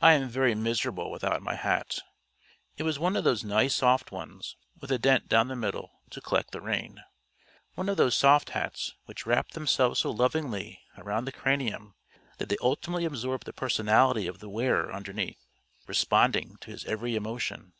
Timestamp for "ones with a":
4.10-4.98